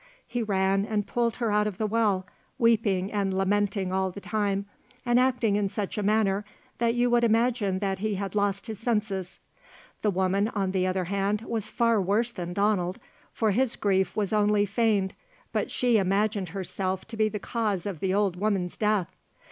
He 0.25 0.41
ran 0.41 0.83
and 0.83 1.05
pulled 1.05 1.35
her 1.35 1.51
out 1.51 1.67
of 1.67 1.77
the 1.77 1.85
well, 1.85 2.25
weeping 2.57 3.11
and 3.11 3.31
lamenting 3.31 3.93
all 3.93 4.09
the 4.09 4.19
time, 4.19 4.65
and 5.05 5.19
acting 5.19 5.57
in 5.57 5.69
such 5.69 5.95
a 5.95 6.01
manner 6.01 6.43
that 6.79 6.95
you 6.95 7.11
would 7.11 7.23
imagine 7.23 7.77
that 7.77 7.99
he 7.99 8.15
had 8.15 8.33
lost 8.33 8.65
his 8.65 8.79
senses. 8.79 9.37
The 10.01 10.09
woman, 10.09 10.47
on 10.55 10.71
the 10.71 10.87
other 10.87 11.05
hand, 11.05 11.41
was 11.41 11.69
far 11.69 12.01
worse 12.01 12.31
than 12.31 12.51
Donald, 12.53 12.97
for 13.31 13.51
his 13.51 13.75
grief 13.75 14.15
was 14.15 14.33
only 14.33 14.65
feigned, 14.65 15.13
but 15.53 15.69
she 15.69 15.97
imagined 15.97 16.49
herself 16.49 17.05
to 17.09 17.15
be 17.15 17.29
the 17.29 17.37
cause 17.37 17.85
of 17.85 17.99
the 17.99 18.11
old 18.11 18.35
woman's 18.35 18.77
death. 18.77 19.15